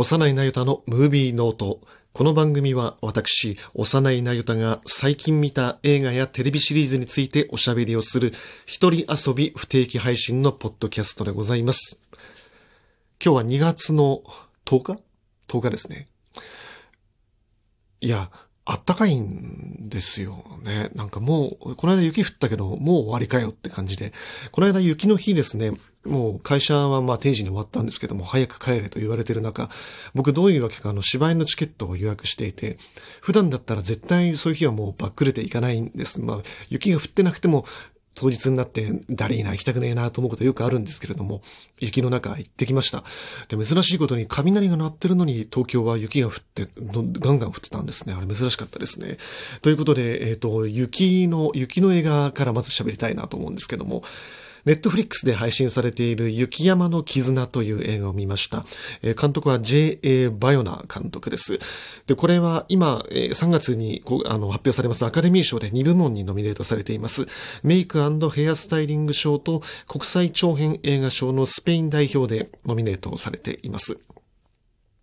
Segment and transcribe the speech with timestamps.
[0.00, 1.78] 幼いなゆたのムービーノート。
[2.14, 8.32] この番組は私、幼いなゆたが最近見た映画やテレビシリーズについておしゃべりをする
[8.64, 12.00] 一人遊び不定期配信のポッドキャストでございます。
[13.22, 14.22] 今日は2月の
[14.64, 15.02] 10日
[15.48, 16.08] ?10 日ですね。
[18.00, 18.30] いや、
[18.70, 20.90] あったかいんですよね。
[20.94, 24.12] なんかもう、この間雪降ったけど、もう終わりかよって感じで。
[24.52, 25.72] この間雪の日ですね、
[26.04, 29.68] もう会社はまあ定時に終わったんですけども、早く帰れと言われてる中、
[30.14, 32.78] 僕どういうわけかあの芝居のチケットを予約していて、
[33.20, 36.20] 普段だったら絶対そういう日はもうバックレていかないんです。
[36.20, 37.66] まあ、雪が降ってなくても、
[38.14, 41.42] 当日になって誰いな行きたくねえなと思うことよくあるんですけれども、
[41.78, 43.04] 雪の中行ってきました。
[43.48, 48.14] で、珍しいことに雷が鳴ってるのに東京は雪が降って、ガンガン降ってたんですね。
[48.14, 49.18] あれ珍しかったですね。
[49.62, 54.02] ということで、えっ、ー、と、雪の、雪の映画からまず喋りたいなと思うんですけども、
[54.64, 58.64] ネットフリックスで配信されている雪山の絆という映画を見ました。
[59.02, 60.28] 監督は J.A.
[60.30, 61.58] バヨナ監督です。
[62.06, 67.26] で、これは今、3月にあの発表されますアカデミー賞で2部門にノミネートされています。
[67.62, 68.00] メイク
[68.30, 73.98] ヘアスタイリング賞と国際長編映画賞のスペイン代表でノミネートされています。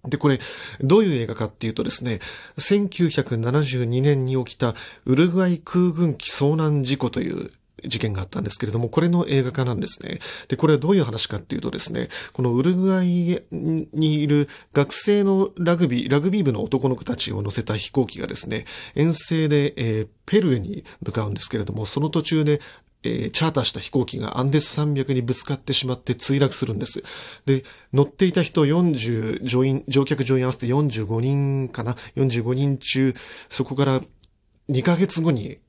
[0.06, 0.40] で、これ、
[0.82, 2.20] どういう映画かっていうとですね、
[2.58, 4.74] 1972年に起きた
[5.06, 7.52] ウルグアイ空軍機遭難事故という
[7.86, 10.20] 事件があったんですけれども、これの映画化なんですね。
[10.48, 22.62] で、これはどういう話かっていうとですね、このウルグアイにいる学生のラグビー、ラグビー部の男の子たちを乗せた飛行機がですね、遠征で、えー、ペルーに向かうんですけれども、その途中で
[23.04, 27.04] えー、チャーターした飛行機がアンデス山脈にぶつかってしまって墜落するんです。
[27.46, 33.14] で、乗っていた人40、乗員、乗客乗員合わせて45人かな ?45 人中、
[33.50, 34.02] そこから
[34.70, 35.60] 2ヶ月後に、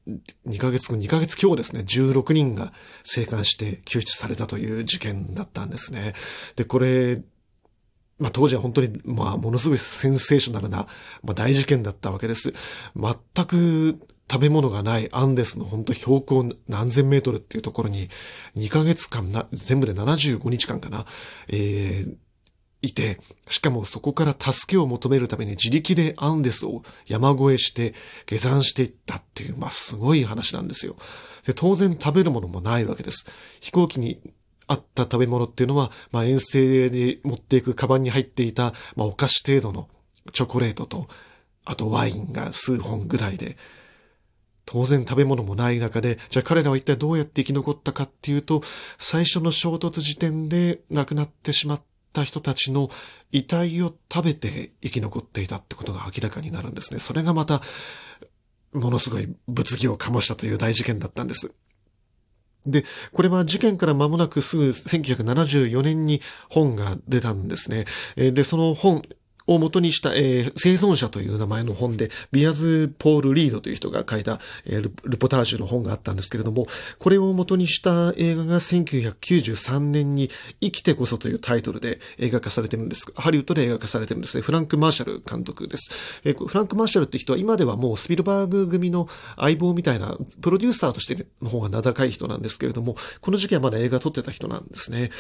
[0.47, 2.73] 2ヶ月後、2ヶ月今日ですね、16人が
[3.05, 6.15] 生還して救出されたという事件だったんですね。
[6.57, 7.23] で、これ、
[8.19, 10.89] まあ当時は本当に、まあものすごいセンセーショナルな、
[11.23, 12.53] まあ大事件だったわけです。
[12.97, 14.01] 全く
[14.31, 18.09] 食べ物がないアンデスの本当標高何千メートルっていうところに
[18.57, 21.07] 2ヶ月間な、全部で75日間かな、
[21.49, 22.15] えー、
[22.81, 27.95] いて、しかもそこから助けを求めるために自力でアンデスを山越えして
[28.27, 30.97] 下山していったっていう、まあすごい話なんですよ。
[31.45, 33.27] で、当然食べるものもないわけです。
[33.61, 34.21] 飛行機に
[34.69, 39.89] あった食べ物っていうのは、まあ遠征に持っていくカバンに入っていた、まあお菓子程度の
[40.33, 41.09] チョコレートと、
[41.65, 43.57] あとワインが数本ぐらいで、
[44.67, 48.63] 当然食べ物もない中で、じゃあ彼らは一体どうやって生き残ったかっていうと、
[48.99, 52.89] 最初の衝突時点で亡くなってしまったった人たちの
[53.31, 57.01] 遺体を食べて生き残っていたってことが明らかになるんですね。
[57.01, 57.61] それがまた、
[58.73, 61.55] ものすごい物議を醸したという大事件だったんです。
[62.67, 66.21] で、これは事件から間もなくすぐ1974年に
[66.51, 67.87] 本が出たんですね。
[68.17, 69.03] で、その本、
[69.49, 76.67] を元にした、えー、生存者という名前の本で、ビアズ・ポール・リードという人が書いた、えー、ルポタージュの本があったんですけれども、
[76.99, 80.29] これを元にした映画が1993年に
[80.61, 83.11] 生きてこそというタイトルで映画化されてるんです。
[83.17, 84.43] ハリウッドで映画化されてるんですね。
[84.43, 86.21] フランク・マーシャル監督です。
[86.25, 95.11] えー、フランク・マーシャルって人は今ではもうスピルバーグ組の相棒みたいな、プロデューサーとしての方が名高い人なんですけれども、この時期はまだ映画撮ってた人なんですね。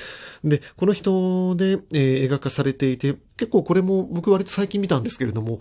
[0.45, 5.61] で、この人で、えー、映画化されていて、結構これも僕割と最近見たんですけれども、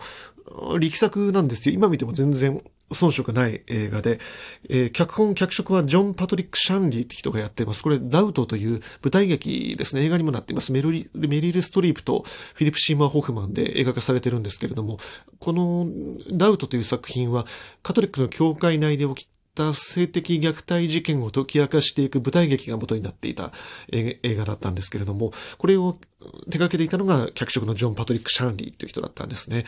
[0.79, 1.75] 力作なんですよ。
[1.75, 2.59] 今見ても全然
[2.91, 4.19] 遜色ない映画で、
[4.67, 7.83] えー、脚本、脚色はジョン・パトリック・シャンリーって人がやってます。
[7.83, 10.03] これ、ダウトという舞台劇ですね。
[10.03, 10.71] 映画にもなっています。
[10.71, 12.25] メリメリル・ストリープと
[12.55, 14.97] フィリップ・シーマー・ホフマンで映画化されてるんですけれども、
[15.37, 15.85] この
[16.31, 17.45] ダウトという作品は、
[17.83, 19.29] カトリックの教会内で起き
[19.65, 23.51] った性的虐待事件を解き明かしていく舞台劇が元になっていた
[23.91, 25.97] 映画だったんですけれども、これを
[26.45, 29.65] 手掛けていたのが脚色のジョン・パトリック・シャンリーという人だったんですね。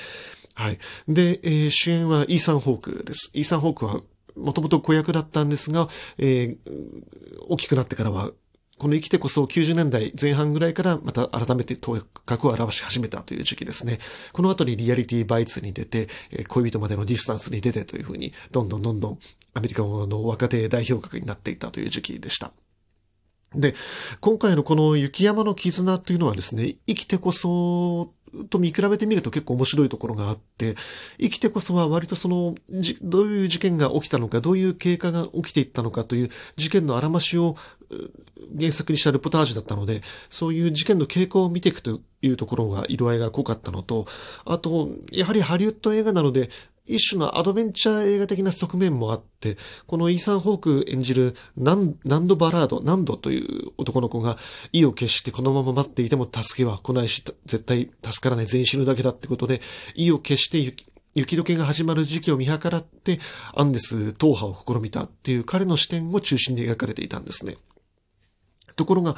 [0.54, 0.78] はい。
[1.08, 3.32] で、えー、主演はイーサン・ホークです。
[3.34, 4.02] イーサン・ホークは
[4.36, 6.58] もともと子役だったんですが、えー、
[7.48, 8.32] 大きくなってからは
[8.80, 14.00] この生きてこそ90年代前半ぐらいからまた改めて頭角を表し始めたという時期ですね。
[14.32, 16.08] この後にリアリティバイツに出て、
[16.48, 19.20] 恋人までのディスタンスに出てというふうに、どんどんどんどん
[19.54, 22.54] アメリカの若手代表格になっていたという時期でした。
[23.60, 23.76] で、
[24.20, 28.12] 今回のこの雪山の絆というのはですね、生きてこそ
[28.50, 30.76] と見比べてみると結構面白いところがあって、
[31.20, 32.56] 生きてこそは割とその、
[33.02, 37.56] どういう事件が起きたのか、どういう経過が起きていったのかという事件のあらましを
[38.58, 44.06] 原作にしたルポタージュだったので、そういう事件の傾向を見ていくというところが色合いが濃かったのと、
[44.46, 46.50] あと、やはりハリウッド映画なので、
[46.90, 54.38] 一種のアドベンチャー映画的な側面もあって、このイーサン・ホーク演じるナンナンド・バラード、ナンドという男の子が
[54.74, 59.62] 意を決してこのまま待っていても助けは来ないし、絶対助からない全員死ぬだけだってことで、
[59.96, 60.58] 意を決して
[61.16, 63.20] 雪解けが始まる時期を見計らって、
[63.54, 67.58] アンデス踏破を試みたっていう彼の視点を中心に描かれていたんですね。
[68.80, 69.16] ところが、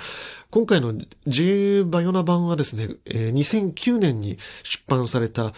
[0.50, 0.96] 今回の
[1.28, 5.54] J バヨナ版はですね、2009年に出版された、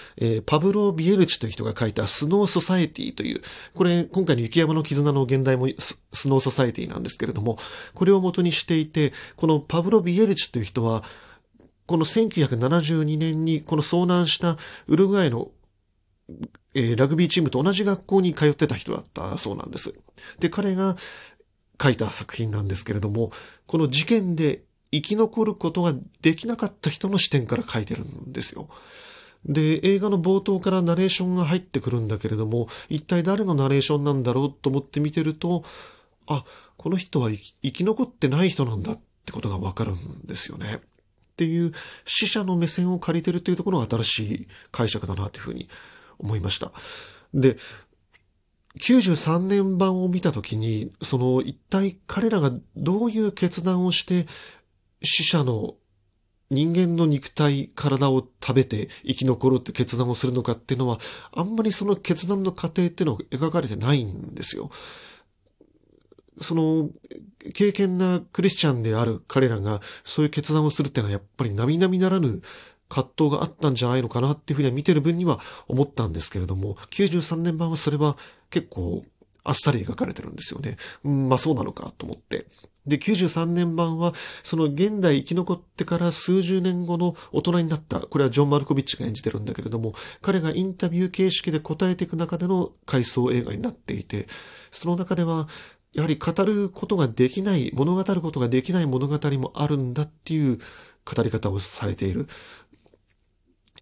[0.45, 3.41] パブロ・ビエルチという人が書いたスノー・ソサエティという、
[3.73, 7.57] これ、今回の雪山の絆の現代もスノー・ソサエティなんですけれども、
[7.93, 11.03] これを元にしていて、このパブロ・ビエルチという人は、
[11.85, 14.57] この1972年にこの遭難した
[14.87, 15.51] ウルグアイの
[16.75, 19.93] えー、ラグビーチームと同じ学校に通ってた人だったそうなんです。
[20.39, 20.95] で、彼が
[21.83, 23.31] 書いた作品なんですけれども、
[23.67, 28.69] この事件で生き残ることができなかった人の視点から書いてるんですよ。
[29.45, 35.65] で、映画の冒頭からナレーションが入ってくるんだけれども、一体誰のナレーションなんだろうと思って見てると、
[36.27, 36.45] あ、
[36.77, 40.79] この人は生き残ってない人なんだってことがわかるんですよね。
[41.33, 41.73] っていう
[42.05, 45.67] 死者の目線を借りてるっていうところが新しい解釈だなというふうに
[46.19, 46.71] 思いました。
[47.33, 47.57] で、
[48.79, 54.25] 93年版を見たときに、その一体彼らがどういう決断をして
[55.03, 55.75] 死者の
[56.49, 60.99] 人間の肉体、体を食べて生き残るって決断をするのかっていうのは、
[61.31, 64.69] あんまりその決断の過程っていうのが描かれてないんですよ。
[66.41, 66.89] その、
[67.53, 72.41] 経験なクリスチャンである彼らがそういう決断をするっていうのはやっぱり並々ならぬ
[72.93, 78.15] 葛藤があったんじゃないのかなっていうふうには見てる分には思ったんですけれども、93年版はそれは
[78.51, 79.03] 結構
[79.43, 80.77] あっさり描かれてるんですよね。
[81.03, 82.45] うん、まあそうなのかと思って。
[82.85, 84.13] で、93年版は、
[84.43, 94.27] その現代生き残ってから数十年後の大人になった、これはジョン・マルコビッチが演じてるんだけれども、彼がインタビュー形式で答えていく中での回想映画になっていて、
[94.71, 95.47] その中では、
[95.93, 100.59] やはり語ることができない、物語ることができない物語もあるんだっていう
[101.05, 102.27] 語り方をされている。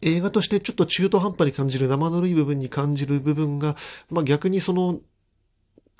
[0.02, 3.76] 映画としてちょっと中途半端に感じる生ぬるい部分に感じる部分が、
[4.10, 5.00] まあ逆にその、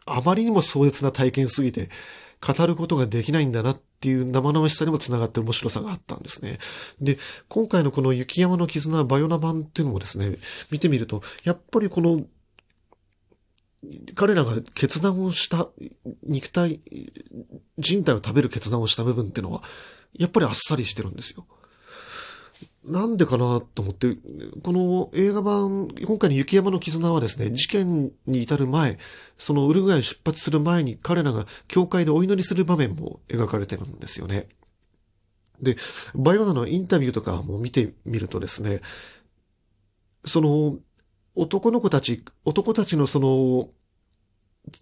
[0.06, 1.90] あまりにも壮絶な体験すぎて、
[2.42, 6.58] 語ることができないんだなっていう生々しさにも繋がって面白さがあったんですね。
[7.00, 7.18] で、
[7.48, 10.38] 今回のこの雪山の絆バイオナ版っていうのもですね、
[10.72, 12.26] 見てみると、やっぱりこの、
[14.16, 15.70] 彼らが決断をした
[16.24, 16.82] 肉体、
[17.78, 19.62] 人体を食べる決断をした部分っていうのは、
[20.14, 21.46] やっぱりあっさりしてるんですよ。
[22.84, 24.16] なんでかなと思って、
[24.64, 28.98] この映画版、今回の雪山の絆はですね、事件に至る前、
[29.38, 34.48] そのウルグアイ出発する前に彼らが教会でお祈りする場面も描かれてるんですよね。
[35.62, 35.78] で、
[36.16, 38.82] バイオナのインタビューとかも見てみるとですね、
[40.26, 40.78] その、
[41.36, 43.70] 男の子たち、男たちのその、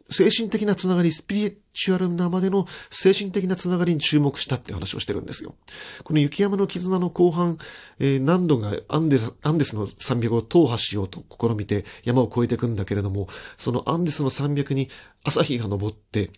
[0.09, 5.55] 精神的なつながり、スピリチュアルなまでの精神的なつながりに注目したって話をしてるんですよ。
[6.03, 7.57] この雪山の絆の後半、
[7.99, 13.27] えー、何度がアンデス、アンデスの山脈を踏破しようと試みて山を越えていくんだけれども、
[13.57, 14.89] そのアンデスの山脈に
[15.23, 16.31] 朝日が昇って、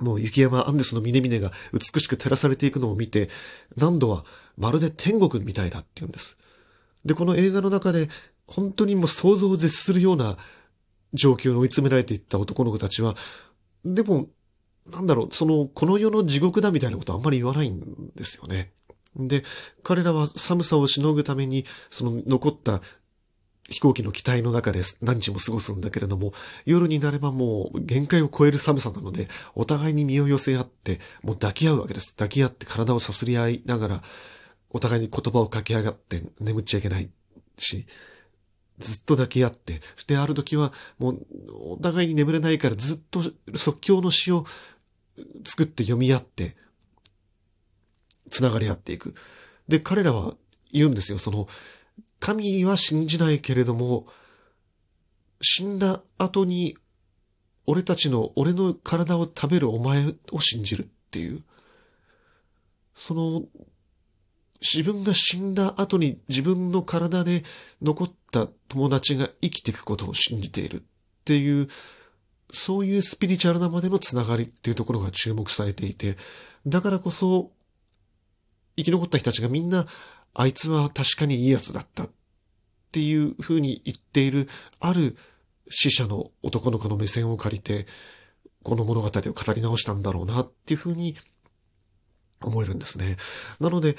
[0.00, 3.28] もう雪山アンデスの峰々が美しく照らされていくのを見て、
[3.76, 4.24] 何度は
[4.56, 6.36] まるで天国みたいだって言うんです。
[7.04, 8.08] で、この映画の中で
[8.46, 10.36] 本当にもう想像を絶するような
[11.14, 13.14] 状況に追い詰められていった男の子たちは、
[13.84, 14.28] でも、
[14.90, 18.72] なんだろう、その、この世の地獄だみたいなことあんまり言わないんですよね。
[19.16, 19.44] で、
[19.82, 22.82] 彼らは寒さをしのぐために、その残った
[23.70, 26.32] 飛行機の機体の中で何日も過ごすんだけれども、
[26.66, 32.14] 夜になればもう限界を超える寒さなので、お互いに身を寄せ合って、もう抱き合うわけです。
[32.14, 34.02] 抱き合って体をさすり合いながら、
[34.70, 37.08] お互いに言葉を掛け上がって眠っちゃいけない
[37.56, 37.86] し、
[38.78, 41.26] ずっと抱き合って、で、ある時は、もう、
[41.72, 43.22] お互いに眠れないからずっと
[43.54, 44.44] 即興の詩を
[45.44, 46.56] 作って読み合って、
[48.30, 49.14] 繋がり合っていく。
[49.68, 50.34] で、彼らは
[50.72, 51.18] 言うんですよ。
[51.18, 51.46] その、
[52.18, 54.06] 神は信じないけれども、
[55.40, 56.76] 死んだ後に、
[57.66, 61.42] 俺たちの、俺の体を食べるお前を信じるっていう。
[62.94, 63.44] その、
[64.64, 67.44] 自分が死んだ後に自分の体で
[67.82, 70.82] 残った友達が生きていくことを信じているっ
[71.26, 71.68] ていう、
[72.50, 76.16] そういうスピリチュアルなまでのつながりっていうところが注目されていて、
[76.66, 77.50] だからこそ、
[78.76, 79.86] 生き残った人たちがみんな、
[80.32, 82.10] あいつは確かにいい奴だったっ
[82.90, 84.48] ていう風に言っている、
[84.80, 85.16] ある
[85.68, 87.86] 死者の男の子の目線を借りて、
[88.62, 91.16] この物語を語り直したんだろうなっていう風に
[92.40, 93.16] 思えるんですね。
[93.60, 93.96] なので、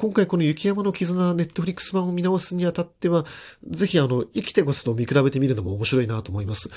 [0.00, 3.26] 今回この雪山の絆ネットフリックス版を見直すにあたっては、
[3.68, 6.70] ぜひあの、生きてこそと見比べてみるのも面白いなと思います。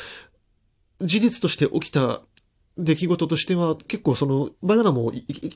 [1.00, 2.22] 事実として起きた
[2.78, 5.14] 出来事としては、結構その、バヨナも、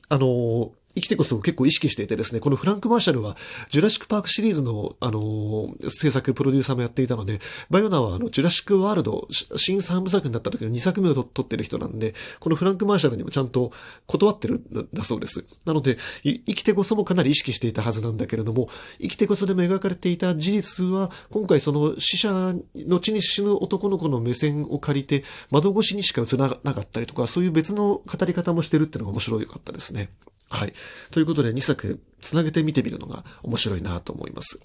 [0.08, 3.38] あの、生きてこそ結構意識していてですね、このフランク・マーシャルは、
[3.70, 7.40] ジュラシック・パークシリーズの、あの、制作、プロデューサーもやっていたので、
[7.70, 13.72] バヨナは、あの、ジュラシック・ワールド、新3部作になった時の2作目を撮ってる人なんで、このフランク・マーシャルにもちゃんと
[14.08, 15.46] 断ってるんだそうです。
[15.66, 18.68] なので、生きてこそもかなり意識していたはずなんだけれども、
[19.00, 22.56] 生きてこそでも描かれていた事実は、今回その死者、
[22.88, 30.10] 後に死ぬ男の子の目線を借りて、窓越しにしか映らなかったりとか、そういう別の語り方もしてるっていうのが面白かったですね。
[30.50, 30.74] はい。
[31.12, 34.62] ということで2作つなげて見てみるのが面白いなと思います。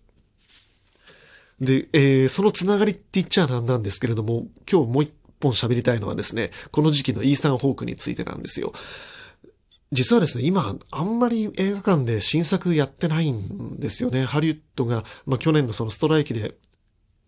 [1.61, 8.73] で、えー、そのつながりって言っちゃなんなんですけれども、今日もう一本喋りたいのはですね、この時期のイーサン・ホークについてなんですよ。
[9.93, 14.25] 実はですね、今、あんまり映画館で新作やってないんですよね。
[14.25, 16.55] ハリウッドが、まあ去年のそのストライキで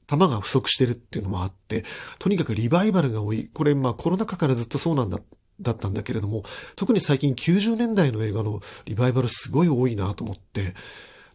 [0.06, 1.84] 弾が不足してるっていうのもあって、
[2.18, 3.50] とにかくリバイバルが多い。
[3.52, 5.18] これ、まあコロナ禍からずっとそうなんだ
[5.60, 6.42] だったんだけれども、
[6.76, 10.74] 特に最近90年代の映画のリバイバルすごい多いなと思って、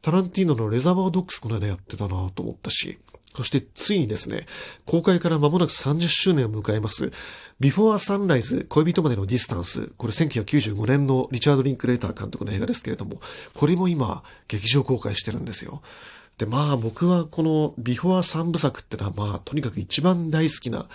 [0.02, 3.00] タランティーノのレザーバードックスこの間やってたなと思ったし、
[3.36, 4.48] そしてついにですね、
[4.86, 7.12] 公開から間もなく30周年を迎えます、
[7.60, 13.22] ビフォーサンライズ恋人までのディスタンス、これ1995年のリチャード・リンクレーター監督の映画ですけれども、
[13.54, 15.82] これも今、劇場公開してるんですよ。
[16.38, 20.88] で、まあ僕はこのビフォー三部作ってのはまあとにかく一番大好きな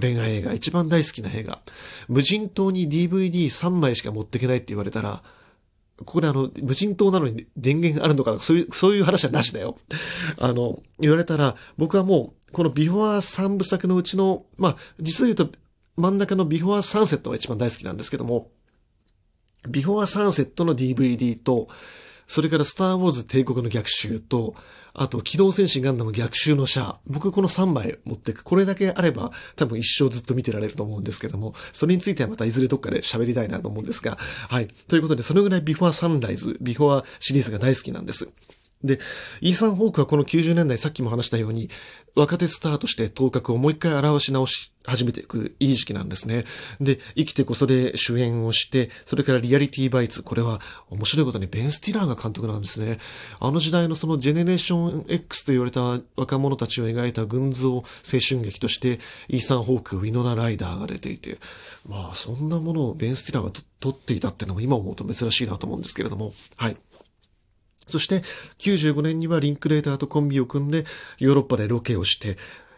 [0.00, 1.60] 恋愛映画、一番大好きな映画。
[2.08, 5.22] 無人島に DVD3 枚しか持っていけないって言われたら、
[5.98, 9.78] ここであの、無人島なのに電源があるのかそういう、そういう話はなしだよ。
[10.38, 15.48] あの、言われたら、僕はもう、このビフォー3部作のうちの、まあ、実を言うと、
[15.96, 18.50] 真ん中のビフォーサンセットが一番大好きなんですけども、
[19.68, 21.68] ビフォーサンセットの DVD と、
[22.26, 24.54] それからスターウォーズ帝国の逆襲と、
[24.94, 27.00] あと、機動戦士ガンダム逆襲のシャア。
[27.08, 28.44] 僕この3枚持ってく。
[28.44, 34.16] これだけあれば、多分一生ずっと見てられると思うんですけども、それについてはまたいずれどっかで喋りたいなと思うんですが、
[34.48, 34.68] はい。
[34.86, 38.28] ということで、そのぐらいビフォアサンライズ、ビフォアシリーズが大好きなんです。
[38.84, 39.00] で、
[39.40, 41.70] イーサン・ホークはこの90年代、さっきも話したように、
[42.14, 46.44] 若手スターとして頭角をもう一回現し直し始めていくいい時期なんですね。
[46.80, 50.60] で、生きてこそで主演をして、それからリアリティバイツ、これは
[50.90, 52.98] 面白いことにベン・スティラーが監督なんですね。
[53.40, 61.38] あの時代のそのジェネレーション X と言われた若者たちを描いた群像青春劇として、イーサン・ホーク、ウィノナ・ライダーが出ていて、
[61.88, 63.50] まあそんなものをベン・スティラーが
[63.80, 66.76] 撮っていたっていうのも今思うと珍しいなと思うんですけれども、はい。
[67.86, 68.22] そして、
[68.58, 70.84] 95年にはリンクレーターとコンビを組んで、
[71.18, 72.36] ヨーロッパでロケをして、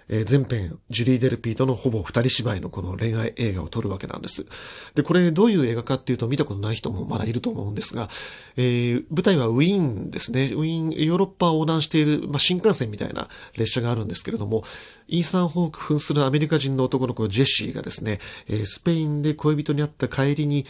[0.08, 4.46] えー、全編、ジュリー・デルピーとのほぼ二人芝居のこの恋愛映画を撮るわけなんです。
[4.94, 8.08] で、これどういう映画かっていうと見たことない人もまだいると思うんですが、
[8.56, 10.52] えー、舞台はウィーンですね。
[10.54, 14.62] ウィーン、ヨーロッパを横断している、まあ、新幹線みたいな列車があるんですけれども、
[15.08, 20.66] イーサン・ホーク扮するアメリカ人の男の子ジェシーがですね、えー、スペインで恋人に会った帰りに、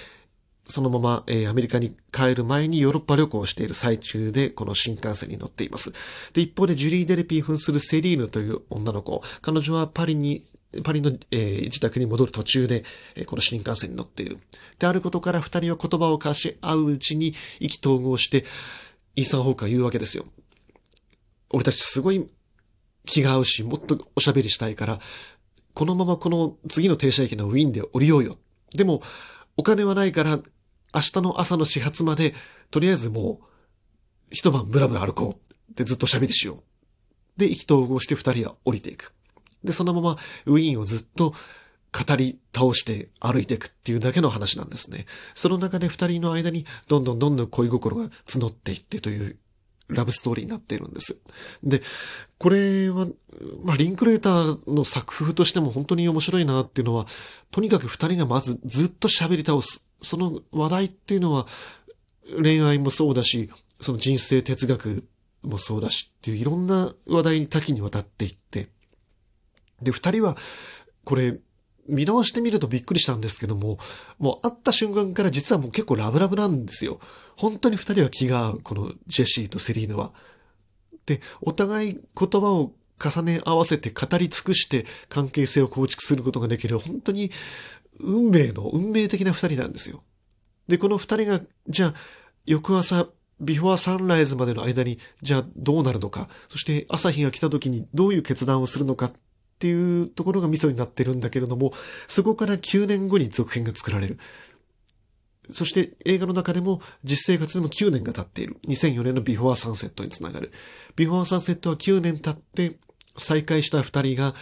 [0.68, 5.92] そのまま、えー、アメリカに帰る前にヨーロッパ旅行をしている最中で、この新幹線に乗っています。
[6.32, 10.44] で、一方でジュリー・デルピー扮するセリーヌという女の子、彼女はパリに
[10.82, 14.38] パリの、えー、自宅に戻る途中で、えー、この新幹線に乗っている。
[14.78, 18.44] であることから二人は言葉を交わし合ううちに意気投合して、
[19.14, 20.26] イーサン・ホークが言うわけですよ。
[21.50, 22.28] 俺たちすごい
[23.04, 24.98] 気が合うし、もっとおしゃべりしたいから、
[25.74, 28.36] このままこの次の停車駅のウィーンで降りようよ。
[28.74, 29.02] でも、
[29.56, 30.40] お金はないから、
[30.96, 32.34] 明日の朝の始発まで、
[32.70, 33.44] とりあえずもう、
[34.30, 36.62] 一晩ブラブラ歩こうってずっと喋りしよう。
[37.36, 39.12] で、意気投合して二人は降りていく。
[39.62, 41.34] で、そのままウィーンをずっと
[41.92, 45.06] 語り倒して歩いていくっていうだけの話なんですね。
[45.34, 49.36] その中で二人の間にどんどんどんどん恋心が募っていってという
[49.88, 51.18] ラブストーリーになっているんです。
[51.62, 51.82] で、
[52.38, 53.06] これは、
[53.62, 57.06] まあ、リンクレーターの作風としても本当に面白いなっていうのは、
[57.50, 59.86] とにかく二人がまずずっと喋り倒す。
[60.06, 61.46] その話題っていうのは
[62.42, 65.04] 恋愛もそうだし、その人生哲学
[65.42, 68.68] もそうだしっていういろんな話題に多岐にわたっていって、
[69.82, 70.36] で、二人は、
[71.04, 71.38] これ、
[71.88, 73.78] 見直してみるとびっくりしたんですけども、
[74.18, 76.98] もう会った瞬間から実はもう結構ラブラブなんですよ。
[77.36, 80.12] 本当に二人は気が合う、このジェシーとセリーヌは。
[81.04, 87.30] で、お互い言葉を重ね合わせて語り尽くして関係性を構築することができる、本当に
[88.00, 90.02] 運命の、運命的な二人なんですよ。
[90.68, 91.94] で、この二人が、じゃあ、
[92.44, 93.06] 翌朝、
[93.40, 99.12] ビフォーサンライズまでの間に、じゃあどうなるのか、そして朝日が来た時にどういう決断をするのかっ
[99.58, 101.72] ていうところがミソになってるんだけれども、
[102.08, 104.18] そこから9年後に続編が作られる。
[105.50, 108.56] そして映画の中でも実生活でも9年が経っている。
[108.66, 110.50] 2004年のビフォーサンセットにつながる。
[110.96, 112.78] ビフォーサンセットは9年経って
[113.16, 114.34] 再会した二人が、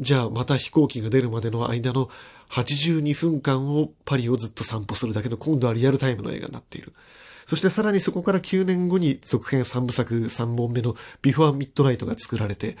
[0.00, 2.08] じゃあまた飛行機が出るまでの間の
[2.50, 6.92] 82分間をパリをずっと散歩するだけの今度はリアルタイムの映画になっている。
[7.46, 12.76] そしてさらにそこから9年後に続編3部作3本目のビフォーミッドナイトが作られて、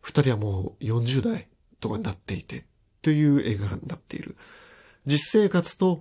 [0.00, 1.46] 二人はもう40代
[1.80, 2.64] とかになっていて、
[3.00, 4.36] という映画になっている。
[5.06, 6.00] 実生活と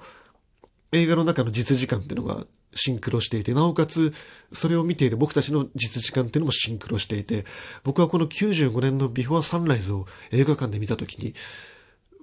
[0.91, 4.13] 映画の中の実時間っていうのがシンクロしていて、なおかつ、
[4.53, 7.45] それを見ている僕たちの実時間っていうのもシンクロしていて、
[7.83, 11.33] 僕はこの95年のビフォーサンライズを映画館で見たときに、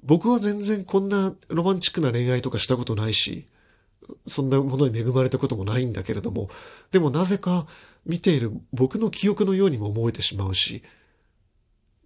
[0.03, 3.47] 僕は全然こんなロマンチックな恋愛とかしたことないし、
[4.27, 6.49] そんなものに恵まれたこともないんだけれども、
[6.93, 7.67] でもなぜか
[8.07, 10.83] 見ている僕の記憶のようにも思えてしまうし、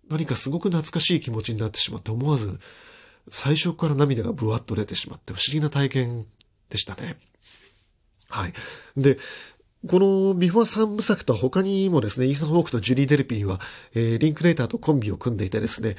[0.09, 2.59] 何かすごく懐かしい気持ちになってしまって思わず、
[3.31, 6.27] 最初から涙がブワッと出てしまって不思議な体験
[6.71, 7.17] でしたね。
[8.33, 8.53] はい。
[8.97, 9.19] で、
[9.87, 13.61] このビフォー三部作と他にもですね、イーサン・ホークとジュリー・デルピーは、
[13.95, 15.97] えー、リンクレーターとコンビを組んでいてですね、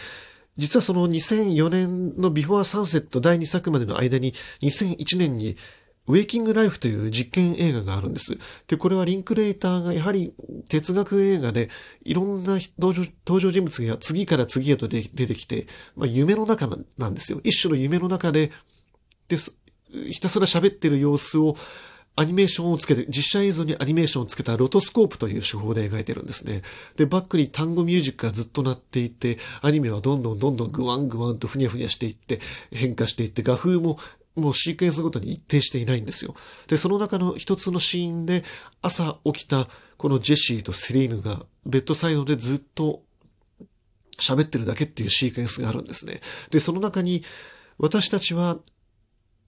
[0.57, 5.57] 実はその2004年のビフォーサンセット第2作までの間に2001年に
[6.07, 8.37] ウェイキングライフという実験映画があるんです。
[8.67, 10.33] で、これはリンクレーターがやはり
[10.69, 11.69] 哲学映画で
[12.03, 17.39] いろんな登場人物が次から次へと出てきて、まあ夢の中なんですよ。
[17.43, 18.51] 一種の夢の中で、
[19.27, 19.37] で。
[20.09, 21.55] ひたすら喋ってる様子を
[22.15, 26.62] アニメーションをつけて、実写映像にアニメーションをつけたロトスコープという手法で描いてるんですね。
[26.96, 32.39] で、バックに単語ミュージックがずっと鳴っていて、アニメはどんどんどんどんグワングワンとふにゃふにゃしていって、
[32.72, 33.98] 変化していって、画風も
[34.36, 36.36] もうシークエンスごとに一定していないんですよ。
[36.67, 38.43] で、その中の一つのシーンで、
[38.82, 39.67] 朝起きた
[39.98, 43.03] このジェシーとセリーヌがベッドサイドでずっと
[44.20, 46.22] 喋ってるだけっていうシークエンスがあるんですね。
[46.51, 47.24] で、その中に
[47.77, 48.58] 私たちは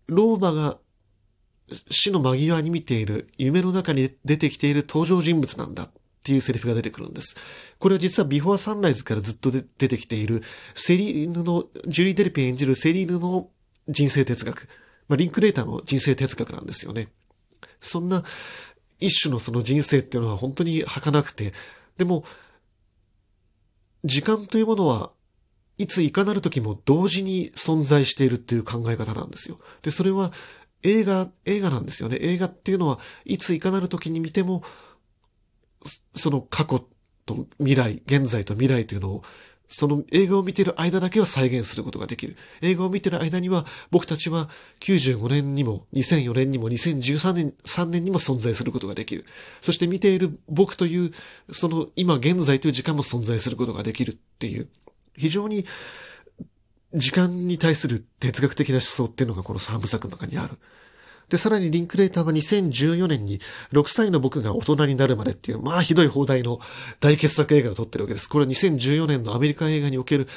[0.08, 0.78] ローマが
[1.90, 5.90] 死の間際に見ている夢の中に出てきている登場人物なんだっ
[6.24, 7.36] ていうセリフが出てくるんです。
[7.80, 10.44] これは実はビフォーサンライズからずっと出てきている
[10.74, 13.50] セリーヌの、ジュリー・デルピン演じるセリーヌの
[13.88, 14.68] 人生哲学。
[15.08, 17.10] まあ、リンクレーターの人生哲学なんですよね。
[17.80, 18.24] そんな
[19.00, 21.54] 一種のその人生っていうのは本当に儚くて、
[21.98, 22.24] でも、
[24.04, 25.12] 時間というものは
[25.78, 29.60] いついかなる時も同時に存在しているっていう考え方なんですよ。
[29.82, 30.32] で、それは
[30.86, 32.18] 映画、映画なんですよね。
[32.22, 34.64] 映画っていうのはいついかなる時に見ても、
[36.16, 36.88] その過去
[37.26, 39.24] と未来、現在と未来というのを
[39.68, 42.36] その映画を見ている間だけは再現することができる。
[42.62, 44.50] 映画を見ている間には、僕たちは
[44.82, 49.26] 95年にも、2004年にも、2013年、3年にも存在することができる。
[49.62, 51.12] そして見ている僕という、
[51.52, 54.68] その今現在という時間も存在することができるっていう、
[55.18, 55.66] 非常に
[56.96, 60.58] 時間に対する哲学的な思想っていうのがこの3部作の中にある。
[61.30, 63.40] で、さらにリンクレーターは2014年に
[63.74, 66.60] 6歳の僕が大人になるまでっていう、まあひどい放題の
[67.00, 68.28] 大傑作映画を撮ってるわけです。
[68.30, 70.28] これは2014年のアメリカ映画における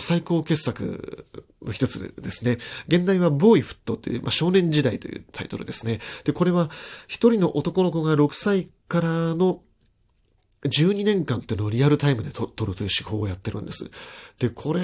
[0.00, 1.26] 最高傑作
[1.62, 2.58] の一つですね。
[2.88, 6.00] 現代はボーイフットという、まあ、少年時代というタイトルですね。
[6.24, 6.70] で、これは
[7.08, 9.60] 一人の男の子が6歳からの
[10.64, 13.90] 12年間っていうのをリアルタイムで撮るという手法をやってるんです。
[14.38, 14.80] で、これ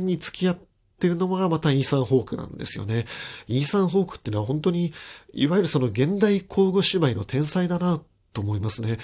[0.00, 0.58] に付き合っ
[0.98, 3.06] てるのがまたイーサン・ホークなんですよね。
[3.48, 4.92] イーサン・ホークってのは本当に、
[5.32, 8.00] いわゆるその現代交互芝居の天才だな
[8.34, 8.98] と思いますね。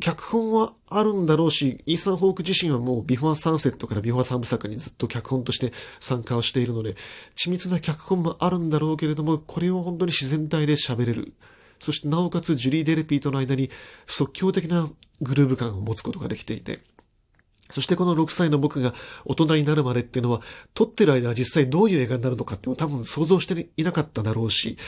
[0.00, 6.96] 脚本はあるんだろうし、イーサン・ホーク自身はもうビフォーサンセットからビフォー三部作にずっと脚本として参加をしているので、
[7.36, 11.34] 緻密な脚本もあるんだろうけれども、これを本当に自然体で喋れる。
[11.80, 13.70] そしてなおかつジュリー・デルピーとの間に
[14.06, 14.88] 即興的な
[15.20, 16.80] グルーヴ感を持つことができていて、
[17.70, 20.40] そしてこの6歳の僕が大人になるまでっていうのは、
[20.74, 24.78] 撮ってる間は実際どういう映画になるのかっていうの多分想像していなかっただろうし、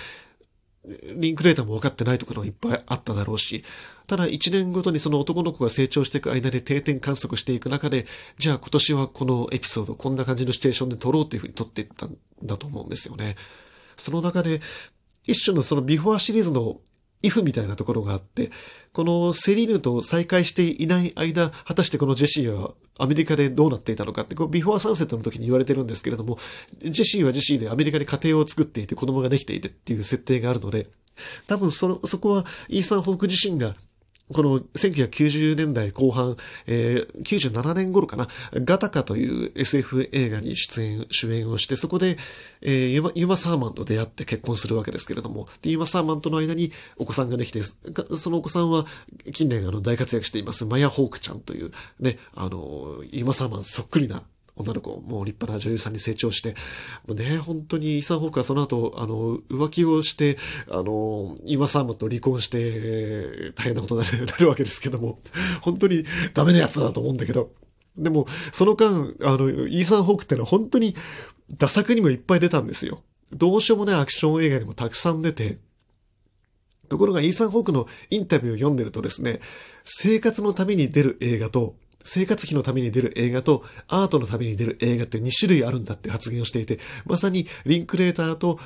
[1.15, 3.65] リンクレーターも分かってないところもいっぱいあっただろうし、
[4.07, 8.07] ただ1年ごとにその男の子が成長していく間で定点観測していく中で、
[8.39, 13.37] じゃあ今年はこのエピソード、こんな感じのシチュエーションで撮ろうっていうふうに撮っていったんだと思うんですよね。
[13.99, 14.63] その中で、
[15.25, 16.81] 一種のそのビフォアシリーズの
[17.23, 18.51] イフみたいなところがあって、
[18.93, 26.39] このセリーヌと再会していない間、果たしてこのジェシーはアメリカでどうなっていたのかって、こビフォアサンセットの時に言われてるんですけれども、
[26.83, 30.89] ジェシーはジェシーでアメリカに家庭を作っていて子供ができていてっていう設定があるので、
[31.47, 33.75] 多分その、そこはイーサン・ホーク自身が
[34.33, 42.17] この1990年代後半、えー、97年頃かな、ガタカという SF 映画に出演、主演をして、そこで、
[42.63, 47.63] えー、ユマ、ユマサーマンと出会って結婚するわけですけれども、で、ユマサーマンとの間にお子さんができて、
[48.17, 48.87] そのお子さんは
[49.33, 54.23] 近年あの大活躍しています、マヤホークちゃんというね、あの、ユマサーマンそっくりな
[54.63, 56.55] 女の子、もう立派な女優さんに成長して、
[57.07, 65.21] もうね、本当にイーサン・ホークはその後、あの、浮気をして、あの、今サーマと離婚して、大変なことになるわけですけども、
[65.61, 67.51] 本当にダメなやつだと思うんだけど、
[67.97, 68.89] でも、その間、
[69.23, 70.95] あの、イーサン・ホークってのは本当に、
[71.59, 73.03] 打作にもいっぱい出たんですよ。
[73.33, 75.59] どうしようもないアクション映画にもたくさん出て、
[76.89, 79.41] ところがイーサン・ホークのインタビューを読んでるとですね、
[79.85, 88.59] 生活のために出る映画と、生活費のために出る映画と、アートのために出る映画って2種類あるんだって発言をしていて、まさにリンクレーターと、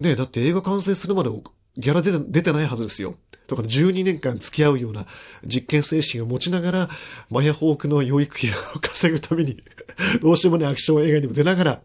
[0.00, 1.30] ね、だって映画完成するまで
[1.76, 3.16] ギャラ出て出てないはずですよ。
[3.46, 5.06] だから12年間付き合うような
[5.44, 6.88] 実験精神を持ちながら、
[7.30, 9.62] マヤホークの養育費を稼ぐために
[10.22, 11.82] どうしてもね、アクション映画にも出ながら、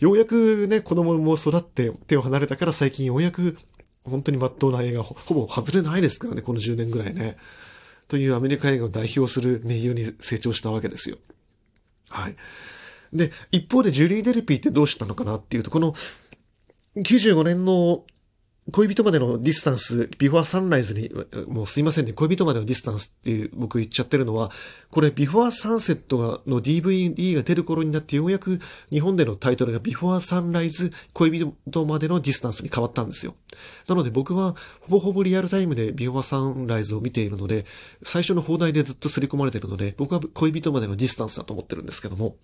[0.00, 3.56] ようやくね、子供も育って手を離れたから最近ようやく、
[4.04, 7.36] 本当に真っ当な映画ほぼ外れないですからね、この10年ぐらいね。
[8.08, 11.18] というアメリカ映画を代表する名優に成長したわけですよ。
[12.08, 12.36] はい。
[13.12, 15.94] で、一方でジュリー・デルピーってどうしたのかなっていうと、この
[16.96, 18.04] 95年の
[18.72, 21.10] 恋人までのディスタンス、ビフォーサンライズに、
[21.48, 24.50] もうすいませんね、恋人までのディスタンスっていう僕言っちゃってるのは、
[24.90, 33.34] これビフォーサンセットがの DVD が出る頃になってようやく日本でのタイトルがビフォーサンライズ恋人までのディスタンスに変わったんですよ。
[33.86, 37.66] なので僕はほぼほぼリアルタイムでビフォーサンライズを見ているので、
[38.02, 42.36] 最初の邦題でずっと刷り込まれてるので、僕は恋人までのディスタンスだと思ってるんですけども、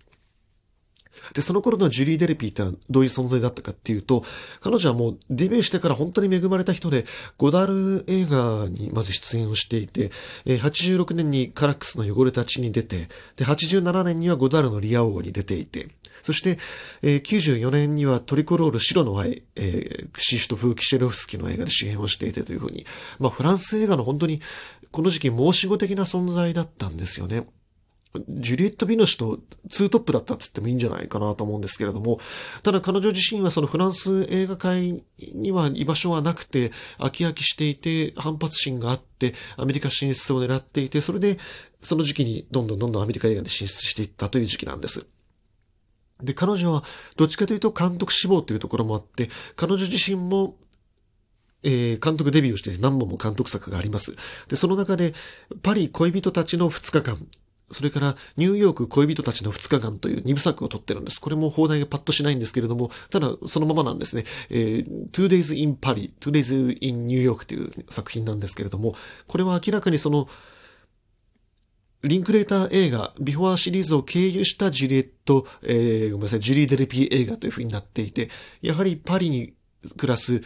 [1.33, 4.23] で、その頃のジュリー・デルピーってのはどういう存在だったかっていうと、
[4.59, 7.05] 彼女はもうデビューしてから本当に恵まれた人で、
[7.37, 10.11] ゴダール映画にまず出演をしていて、
[10.45, 15.89] 86年にカラックスの汚れた血に出て、で、87年にはゴダールのリア王に出ていて、
[16.23, 16.57] そして、
[17.01, 22.85] えー、94年にはトリコロール白の愛、えー、クシシュトフー・キシェロフスキの映画で主演をしていてというふうに、
[23.19, 24.39] まあフランス映画の本当に
[24.91, 27.47] この時期申し子的な存在だったんですよね。
[28.27, 32.19] ジュリエット・ビノシとツートップだったって言ってもいいんじゃないかなと思うんですけれども、
[32.61, 41.37] ただ彼女自身はそのフランス映画界には居場所はなくて、飽き飽きしていて、反発心があって、アメリカ進出を狙っていて、それで、
[41.81, 45.05] その時期にどんどんどんどんアメリカ映画に進出していったという時期なんです。
[46.21, 46.83] で、彼女は
[47.15, 50.55] どっちかというと監督志望というところもあって、彼女自身も
[51.63, 54.15] えー、監督デビューして何本も監督作があります。
[54.47, 55.13] で、その中で、
[55.61, 57.27] パリ恋人たちの2日間、
[57.71, 61.19] それからニューヨーク恋人たちの2日間という2部作を撮ってるんです。
[61.19, 64.23] これも放題がパッとしないんですけれども、ただそのままなんですね。
[64.49, 68.95] えー、Two Days in Paris, Two Days in New York という作品なんですけれども、
[69.27, 70.27] これは明らかにその、
[72.03, 78.29] リンクレーター映画、ビフォーシリーズを経由したジュリエット、えー、ごめんなさい、ジュリー・デルピー映画という風になっていて、
[78.61, 79.53] やはりパリに
[79.97, 80.41] 暮らす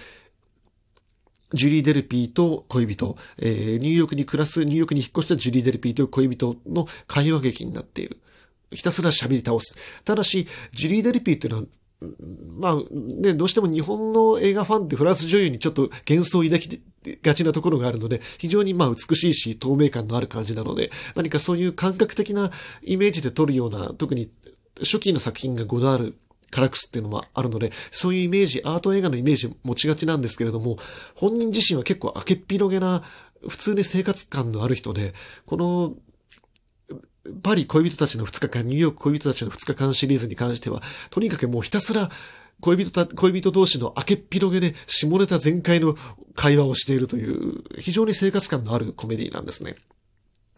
[1.55, 8.19] ジュリー・デルピーと恋人、えー、ニューヨークに暮らす、ニューヨークに引っ越したジュリー・デルピーと恋人の会話劇になっている。
[8.71, 9.75] ひたすら喋り倒す。
[10.03, 11.65] ただし、ジュリー・デルピーっていうのは、
[12.59, 16.81] まあね、どうしても日本の映画ファンってフランス女優にちょっと幻想を抱き
[17.21, 22.51] がちなところがあるので、非常にまあ美しいし透明感のある感じなので、何かそういう感覚的な
[22.83, 24.29] イメージで撮るような、特に
[24.79, 26.15] 初期の作品がゴダール
[26.51, 30.77] カラクスっていうのもあるので、そういうイメージ、アート映画のイメージ持ちがちなんですけれども、
[31.15, 33.03] 本人自身は結構明けっ広げな、
[33.47, 35.13] 普通に生活感のある人で、
[35.45, 35.95] この、
[37.41, 42.09] パリ恋人たちの2日間、ニューヨーク恋人たちの2日間シリーズに関しては、とにかくもうひたすら
[42.61, 45.95] 恋人た、恋人同士の明けっ広げで下ネタ全開の
[46.35, 49.75] 会話をしているという、非常に生活感のあるコメディなんですね。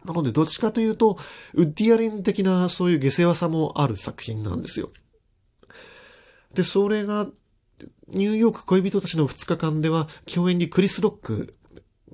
[0.04, 1.18] なので、どっちかというと、
[1.54, 4.90] ウッディアレン的なそういう下世話さもある作品なんですよ。
[6.54, 7.26] で、それが、
[8.08, 11.54] ニューヨーク恋人たちの2日間では、共演にクリス・ロック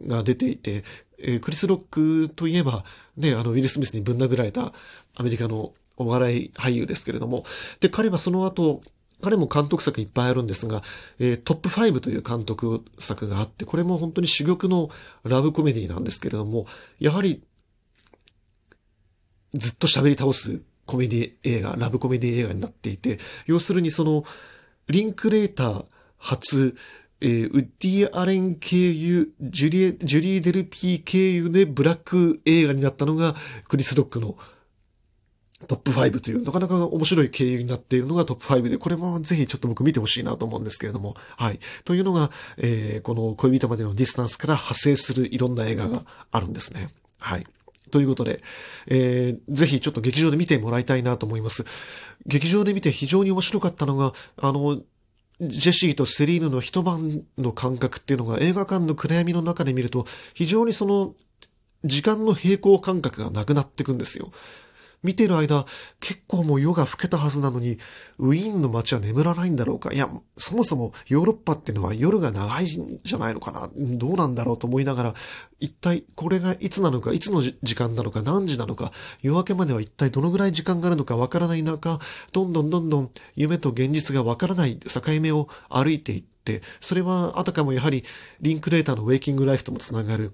[0.07, 0.85] が出ていて、
[1.19, 2.85] えー、クリス・ロックといえば、
[3.17, 4.73] ね、あの、ウィル・スミスにぶん殴られた
[5.15, 7.45] アメリカのお笑い俳優ですけれども、
[7.81, 8.83] で、彼はその後、
[9.23, 10.83] 彼も監督作いっぱいあるんですが、
[11.19, 14.91] えー、トップ5という監督作があって、これも本当に珠玉の
[15.23, 16.67] ラブコメディなんですけれども、
[16.99, 17.43] やはり、
[19.55, 24.25] ずっと喋り倒すコメディ映画、ラブコメディ映画になっていて、要するにその、
[24.89, 25.85] リンクレーター
[26.19, 26.77] 初、
[27.21, 33.35] えー、ウッディ・アレン経由、ジュリエ、ジュリー・デルピー経由でブラック映画になったのが、
[33.69, 34.37] クリス・ロックの
[35.67, 41.61] トップ5という、なかなか面白い経由になっているのがトップ5で、これもぜひちょっと僕見てほしいなと思うんですけれども、はい。
[41.85, 46.89] というのが、えー、この恋人までのディスタンスから派生するいろんな映画があるんですね。
[47.19, 47.47] はい。
[47.95, 48.43] ということで、
[48.89, 51.65] えー、ぜひちょっと劇場で見てもらいたいなと思います。
[52.27, 54.81] 劇場で見て非常に面白かったのが、あの、
[55.41, 61.15] ジェシーとセリーヌの一晩の感覚っていうのが映画館の暗闇の中で見ると、非常にその、
[61.85, 64.33] 時間の平行感覚がなくなっていくんですよ。
[65.05, 65.67] 見てる間、
[66.01, 67.79] 結構もう夜が更けたはずなのに、
[68.19, 69.93] ウィーンの街は眠らないんだろうか。
[69.93, 73.71] いや、そもそもヨーロッパっていうのは夜が長いんじゃないのかな。
[73.77, 75.15] どうなんだろうと思いながら、
[75.61, 81.99] 一体これがいつなのか、いつの時間なのか、何時なのか、夜明けまでは一体どのぐらい時間があるのかわからない中、
[82.33, 88.05] どんどんどんどん夢と現実がわからない境目を歩いていって、それはあたかもやはり
[88.41, 90.33] リンクレーターのウェイキングライフともつながる、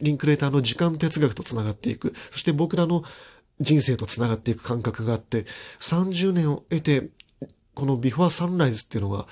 [0.00, 3.04] リンクレーターの時間哲学とつながっていく、そして僕らの
[3.60, 5.44] 人生と繋がっていく感覚があって、
[5.80, 7.08] 30年を得て、
[7.74, 9.26] このビフォーサンライズっていうのが、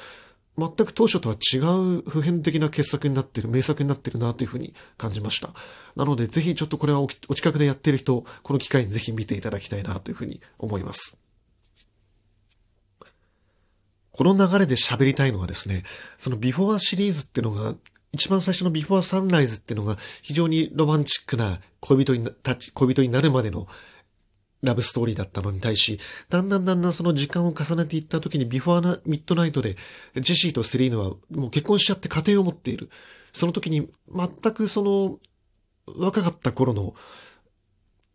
[0.59, 5.51] 全く当初とは違う普遍的な傑作になってる、名作になってるなというふうに感じました。
[5.97, 11.19] なので、ぜひちょっとこれはお近くでやってる人、この機会にぜひ見ていただきたいなというふうに思います。
[14.13, 15.83] この流れで喋りたいのはですね、
[16.17, 17.75] そのビフォーシリーズっていうのが
[18.13, 23.69] 一番最初のビフォーサンライズっていうのが非常にロマンチックな恋人にたち、恋人になるまでの
[24.63, 29.77] ラブストーリーだったのに対し、だんだんだんだんその時間を重ねていった時にビフォアミッドナイトで、
[30.17, 32.91] ジェシーとセリーヌはもう結婚しちゃって家庭を持っている。
[33.33, 35.19] その時に全くその
[35.87, 36.95] 若かった頃の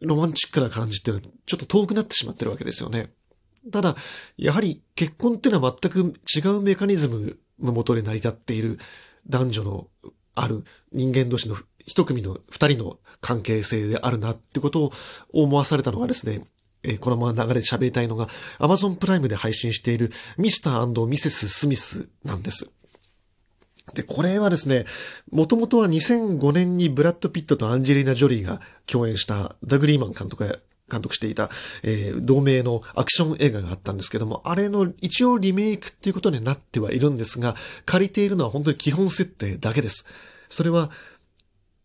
[0.01, 3.11] ロマンチックな感じっていうのはちょっと遠くなってしまってるわけですよね。
[3.71, 3.95] ただ、
[4.37, 8.79] やはり結婚っていうのは全く違うメカニズムのもとで成り立っている
[9.27, 9.87] 男女の
[10.33, 14.91] ある人間同士の一組の二人の関係性であるなってことを
[15.31, 16.43] 思わされたのがですね、
[16.83, 18.27] えー、このまま流れで喋りたいのが、
[18.59, 22.69] Amazon プライムで配信しているミスターミセス・スミスなんです。
[23.93, 24.85] で、これはですね、
[25.31, 30.55] もともとは2005年にブラッド・ピットとアンジェリーナ・ジョリーが共演したダグリーマン監督が
[30.89, 31.49] 監督していた、
[31.83, 40.05] えー、同名のアクション映画があったんですけども、あれの一応リメイクっていうことになってはいるんですが、借りているのは本当に基本設定だけです。
[40.49, 40.91] それは、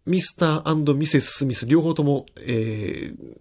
[0.07, 3.37] ミスターミセス・スミス、両方とも、えー、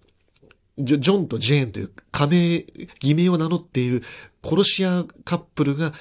[0.78, 4.01] ジョンとジェーンという仮名、偽名を名乗っている
[4.43, 5.93] 殺し屋カップルが、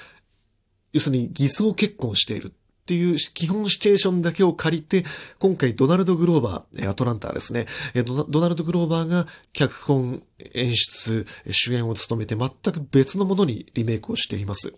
[0.91, 2.51] 要するに偽装結婚しているっ
[2.85, 5.03] ていう基本シチュエーションだけを借りて、
[5.39, 10.21] 今回ドナルド・グローバー、アトランタですね、ドナルド・グローバーが脚本、
[10.53, 14.73] 演出、主演を務めて全く別のものにリメイクをしています。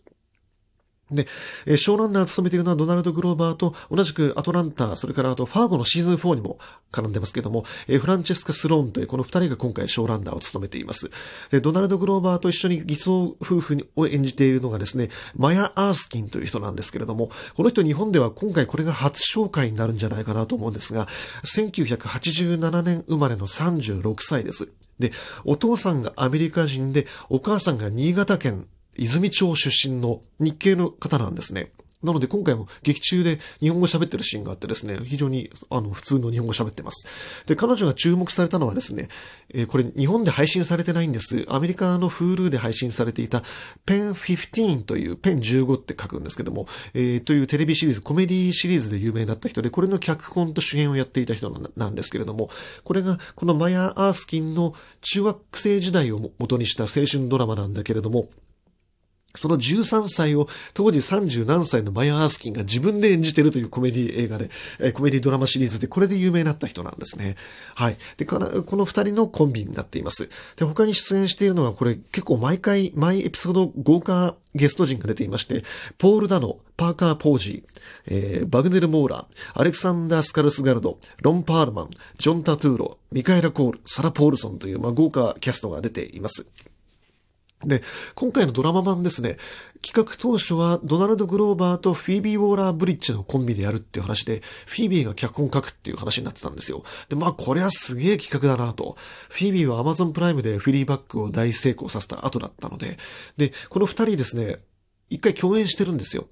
[1.12, 1.28] で、
[1.66, 6.60] えー、ショーランナーを務めているのはドナルド・グローバーと同じくアトランタ、それからあとファーゴのシーズン4にも
[6.92, 11.10] 絡んでますけども、えー、フランチェスカ・スローンというこの二人が今回ショーランナーを務めています。
[11.50, 21.08] で、ドナルド・グローバーと一緒に偽装夫婦を演じているのがですね、マヤ・アースキンという人なんですけれども、この人日本では今回これが初紹介になるんじゃないかなと思うんですが、
[21.46, 24.70] 1987年生まれの36歳です。
[25.00, 25.12] で、
[25.46, 28.68] お父さんがアメリカ人で、お母さんが新潟県
[28.98, 31.72] 泉町出身の日系の方なんですね。
[32.04, 37.08] なので今回も劇中で日本語喋ってるシーンがあってですね、非常にあの普通の日本語喋ってます。
[37.48, 39.10] で、彼女が注目されたのはですね、
[39.52, 41.46] えー、これ日本で配信されてないんです。
[41.50, 43.42] アメリカの Hulu で配信されていた
[43.86, 52.52] ペン15というペン15って書くんですけども、えー、というテレビシリーズ、コメディシリーズで有名になった人で、これの脚本と主演をやっていた人なんですけれども、
[52.84, 58.30] これがこのマヤ・アースキンの中学生時代を元にした青春ドラマなんだけれども、
[59.36, 67.36] その13歳を当時30何歳のマヤ・アースキンが自分で演じてるというコメディ映画で、えコメディドラマシリーズでこれで有名になった人なんですね。
[67.76, 67.98] はい。
[68.18, 70.30] で、この二人のコンビになっています。
[70.56, 75.64] で、他に出演しているのはこれ結構毎回、毎エピソード豪華ゲスト陣が出ていまして、
[75.98, 86.48] ポール・ダノ、パーカー・ポージー、えー、バグネル・モーラー、アレクサンダー・スカルスガルド、ロン・パールマン、ジョン・タトゥーロ、ミカエラ・コール、サラ・ポールソンという、まあ、豪華キャストが出ています。
[87.66, 87.82] で、
[88.14, 89.38] 今回のドラマ版ですね、
[89.82, 96.84] 企画当初はドナルド・グローバーとフィービー・ウォーラー・ブリッジのコンビでやるっていう話で、フィービーが脚本書くっていう話になってたんですよ。
[97.10, 98.96] で、まあこれはすげえ企画だなと。
[99.30, 102.98] フィービーはアマゾンプライムでフィリーバックを大成功させた後だったので、
[103.38, 104.58] で、この二人ですね、
[105.10, 106.28] 一回共演してるんですよ。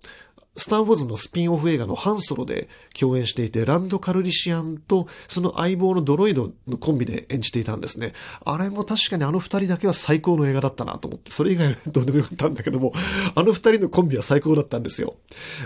[0.58, 8.14] スターウォーズのスピンオフ映画のハンソロで共演していて、ランド・カルリシアンとその相棒のドロイドのコンビで演じていたんですね。
[8.46, 12.94] あれも確かにあの二人だけは最高の映画だったなと思って、それ以外はどうでもよかったんだけども、
[13.36, 15.16] あの二人のコンビは最高だったんですよ。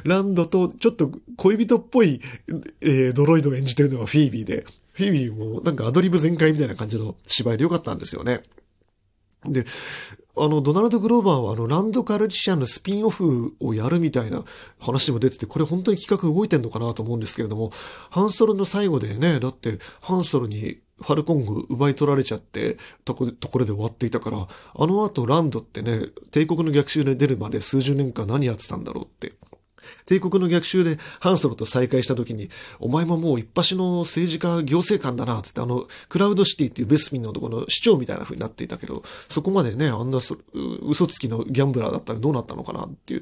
[0.04, 2.22] ランドとちょっと恋人っぽい、
[2.82, 8.42] えー、ドロイドを演じてるのがフィービーで、フィービーもなんかアドリブ全開みたいな感じの芝居でよかったんですよね。
[9.46, 9.66] で、
[10.38, 14.44] あの、ドナルド・グローバーはあの、ランド・カルチシャンのスピンオフをやるみたいな
[14.80, 17.72] 話も出てて、これ本当に企画動いてんのかなと思うんですけれども、
[18.10, 29.34] ハンソロの最後でね、だってハンソロにファルコング奪い取られちゃって、とこ、ところで終わっていたから、あの後ランドってね、帝国の逆襲で出るまで数十年間何やってたんだろうって。
[30.10, 43.22] 帝国の逆襲でハンソロと再会した時に、お前ももう一発の政治家行政官だな、つってあの、クラウドシティっていうベスミンのところの市長みたいな風になっていたけど、そこまでね、あんな嘘つきのギャンブラーだったらどうなったのかなっていう、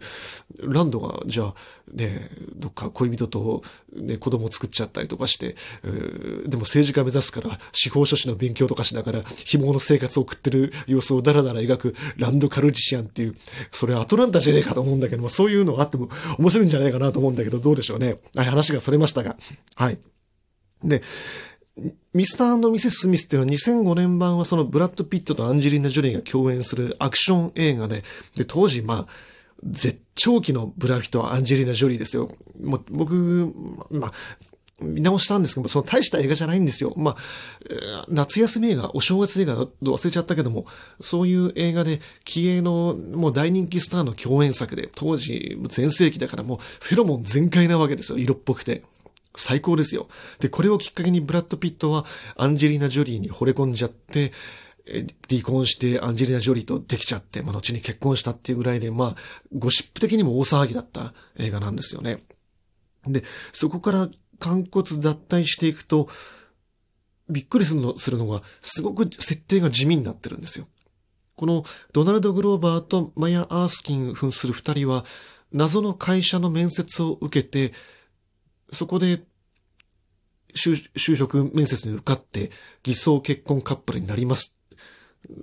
[0.59, 1.53] ランドが、じゃあ、
[1.93, 13.35] ね、どっか恋人と、ね、子供作っちゃったりとかして、でも政治家目指すから、司法書士の勉強とかしながら、紐の生活を送ってる様子をダラダラ描くランドカルジシアンっていう、
[13.71, 18.19] それアトランタじゃねえかと思うんだけども、そういうのがあっても面白いんじゃじゃないかなと思うんだけど、どうでしょうね。
[18.35, 19.37] はい、話がそれましたが。
[19.75, 19.97] はい。
[20.83, 21.01] で、
[22.13, 28.03] ミスターミセス・スミスっていうのは2005年版はそのブラッド・ピットとアンジェリーナ・ジョリーが共演するアクション映画で、
[28.35, 29.07] で、当時、まあ、
[29.63, 32.31] 絶頂期のブラピとアンジェリーナ・ジョリーですよ。
[32.63, 33.53] も僕、
[33.91, 34.11] まあ、
[34.79, 36.93] 見直したんですけどその大した映画じゃないんですよ。
[36.95, 37.15] まあ、
[38.07, 40.65] 夏休み映画、お正月映画と忘れちゃったけども、
[41.01, 48.19] そういう映画で、気鋭のもう大人気スターの共演作で、当時全盛期だからもうフェロモン全開なわけですよ。
[48.19, 48.83] 色っぽくて。
[49.35, 50.07] 最高ですよ。
[50.39, 54.31] で、これをきっかけにブラッド・ピットはアンジェリーナ・ジョリーに惚れ込んじゃって、
[55.29, 59.15] 離婚してアンジェリーナ・ジョリーとできちゃって、まあ、後に結婚したっていうぐらいで、まあ、
[59.53, 62.23] ゴシップ的にも大騒ぎだった映画なんですよね。
[63.05, 66.07] で、そこから肝骨脱退していくと、
[67.29, 70.67] びっくりするのするのが、すごく設定が地味になってるんですよ。
[71.35, 75.05] このドナルド・グローバーとマヤ・アースキン扮する二人は、
[75.51, 77.73] 謎の会社の面接を受けて、
[78.69, 79.21] そこで
[80.55, 82.51] 就職面接に受かって
[82.83, 84.55] 偽装結婚カップルになります。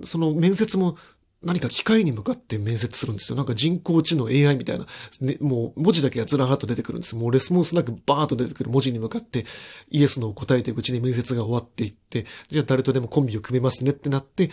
[0.03, 0.97] その面接も
[1.43, 3.37] 何か機械に向かって面接するんですよ。
[3.37, 4.85] なんか人工知能 AI みたいな、
[5.21, 7.15] ね、もう文字だけやつらはっと出てくるんです。
[7.15, 9.45] もうレスポンスなくバーッと出てくる文字に向かって
[9.89, 14.49] イエスの答えていくうちに面接が終わっていって、じゃあ誰とでもコンビを組めますねってなって、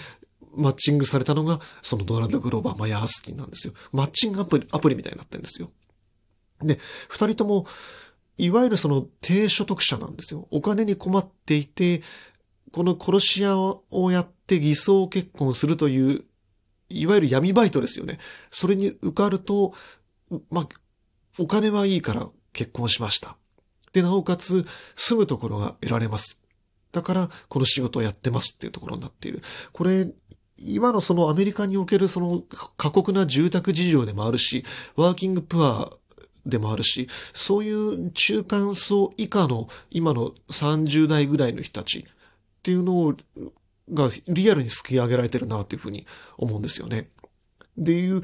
[0.54, 3.72] マッチングされたのが、そのドナルド・グローバー、マヤ・ハスキンなんですよ。
[3.92, 5.70] マッチングアプリ、アプリみたいになってるんですよ。
[6.60, 7.66] で、二人とも、
[8.38, 10.46] いわゆるその低所得者なんですよ。
[10.50, 12.02] お金に困っていて、
[12.70, 16.24] この殺し屋をやって偽装結婚するという
[16.92, 18.18] いわゆる闇バイトですよね。
[18.50, 19.74] それに受かると、
[20.50, 20.68] まあ、
[21.38, 23.36] お金はいいから結婚しました。
[23.92, 26.40] で、なおかつ、住むところが得られます。
[26.92, 29.42] だから、この仕事をやってますっていうところになっている。
[29.72, 30.10] これ、
[30.58, 32.42] 今のそのアメリカにおけるその
[32.76, 34.64] 過酷な住宅事情でもあるし、
[34.96, 35.90] ワーキングプア
[36.46, 42.04] でもあるし、そういう中間層以下の今の30代ぐらいの人たちっ
[42.62, 43.14] ていうのを
[43.90, 47.08] がリアルにすき上げられてるなっていうふうに思うんですよね。
[47.76, 48.22] でいう、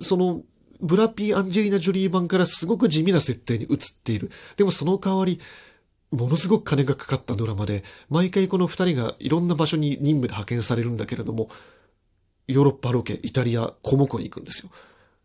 [0.00, 0.42] その、
[0.80, 4.30] ブラピー・アンジェリーナ・ジョリー版からすごく地味な設定に移っている。
[4.56, 5.40] でもその代わり、
[6.10, 11.48] ものすごく金がかかったドラマで、毎回この二人がいろんな場所に任務で派遣されるんだけれども、
[12.46, 14.70] ヨーロッパロケ、イタリア、コモコに行くんですよ。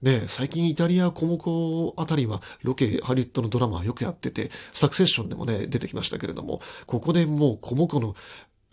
[0.01, 8.15] ね最近イタリア、コモコあたりはロケ、ハリウッドのドラマはよくやってて、サクセッションでもね、出てきましたけれども、ここでもうコモコの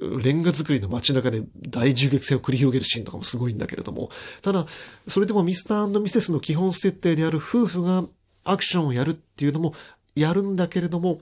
[0.01, 4.11] レンガ作りの街中で大銃撃戦を繰り広げるシーンとかもすごいんだけれども、
[4.41, 4.67] ただ、
[5.07, 8.05] それでもミスターミセスの基本設定である夫婦が
[8.45, 9.75] アクションをやるっていうのも
[10.15, 11.21] やるんだけれども、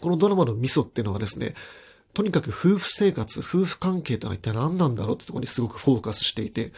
[0.00, 1.54] このドラマのミソっていうのはですね、
[2.14, 6.72] とにかく夫婦生活、夫婦関係というのは一体何なんだろうってところにすごくフォーカスしていて、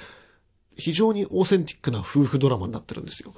[0.76, 3.32] 非常にオーセンティックな夫婦ドラマになってるんですよ。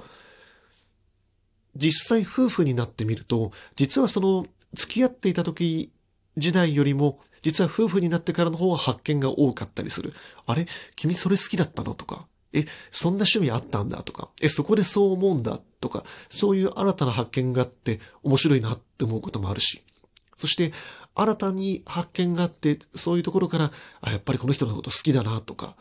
[1.75, 5.91] 実際夫婦になってみると、実はその付き合っていた時
[6.39, 10.13] 時代よりも、実は夫婦になってからの方が発見が多かったりする。
[10.45, 10.65] あれ？
[10.95, 11.93] 君それ好きだったの？
[11.93, 12.27] とか。
[12.51, 14.01] え、そんな趣味あったんだ？
[14.03, 14.29] とか。
[14.41, 15.59] え、そこでそう思うんだ？
[15.79, 16.03] とか。
[16.29, 19.83] そういう新たな発見があって面白いなって思うこともあるし。
[20.35, 20.73] そして、
[21.15, 23.71] 新たに発見があって、そういうところから、
[24.01, 25.75] あ、やっぱりこの人のこと好きだなとか、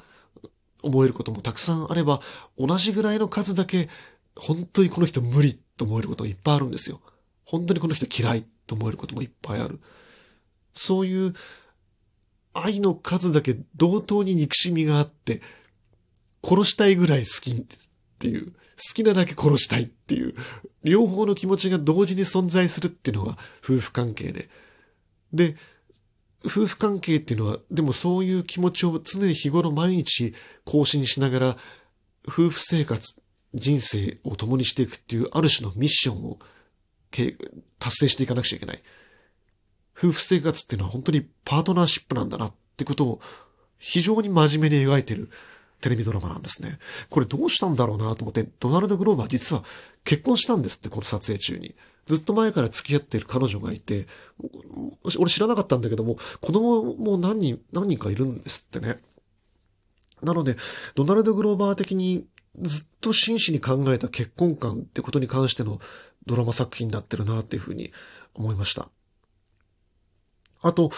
[0.82, 2.20] 思えることもたくさんあれば、
[2.58, 3.88] 同じぐらいの数だけ、
[4.36, 7.00] 本当にこの人無理と思えることもいっぱいあるんですよ。
[7.44, 9.80] 本当にこの人嫌いと思えることもいっぱいある。
[10.78, 11.34] そういう
[12.54, 15.40] 愛の数だけ同等に憎しみがあって、
[16.44, 17.64] 殺したいぐらい好きっ
[18.18, 18.52] ていう、好
[18.94, 20.34] きなだけ殺したいっていう、
[20.84, 24.48] 両方の気持ちが同時に存在するっていうのが夫婦関係で。
[25.32, 25.56] で、
[26.44, 30.32] 夫婦関係っていうのは、でもそういう気持ちを常に日頃毎日
[30.64, 31.56] 更新しながら、
[32.26, 33.20] 夫婦生活、
[33.54, 36.38] 人生を共にしていくっていうある種のミッションを
[37.10, 38.82] 達成していかなくちゃいけない。
[39.98, 43.20] 夫婦生活っていうのは本当にパートナーシップなんだなってことを
[43.78, 45.28] 非常に真面目に描いてる
[45.80, 46.78] テレビドラマなんですね。
[47.10, 49.64] これどうしたんだろうなと思って、ドナルド・グローバー実は
[50.04, 51.74] 結婚したんですって、この撮影中に。
[52.06, 54.06] ずっと前から付き合っている彼女がいて、
[55.18, 58.98] 俺知らなかったんだけども、子供も何人、何人かいるんですってね。
[60.22, 60.56] なので、
[60.94, 62.26] ドナルド・グローバー的に
[62.62, 65.80] ずっと真摯に考えた結婚観ってことに関しての
[66.26, 67.92] ドラマ作品になってるなっていうふうに
[68.34, 68.88] 思いました。
[70.62, 70.90] あと、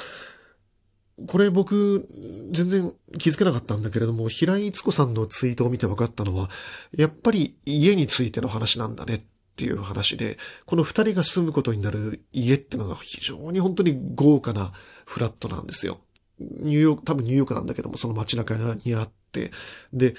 [1.26, 2.08] これ僕、
[2.50, 6.48] 全然気づけなかったんだけれども、平井つ子さんのツイートを見て分かったのは、
[6.96, 9.20] やっぱり家についての話なんだねっ
[9.56, 14.72] ていう話で、この二人が住むことになる家ってのが非常に本当に豪華な
[15.04, 15.98] フラットなんですよ。
[16.38, 18.54] ニューヨーク、多分ニューヨークなんだけども、その街中
[18.84, 19.50] にあって、
[19.92, 20.14] で、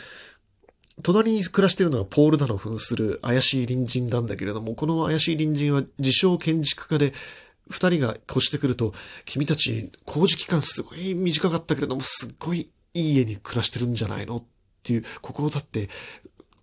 [1.01, 7.13] 隣に暮らしてるのはポールダの扮する怪しい隣人なんだけれども、この怪しい隣人は自称建築家で、
[7.71, 8.93] 二人が越してくると、
[9.25, 14.43] 君たち工事期間すごい短かったけれども、すっごいいい家に暮らしてるんじゃないのっ
[14.83, 15.89] ていう、ここをだって、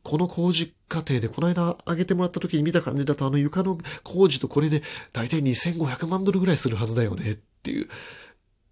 [0.02, 4.82] この工事過程でこの間上げてもらった時に見た感じだとあの床の工事とこれで
[5.12, 7.88] 大体2500万ドルぐらいするはずだよねっていう、